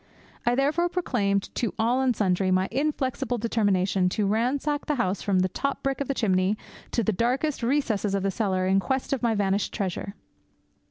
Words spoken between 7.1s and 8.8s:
darkest recesses of the cellar in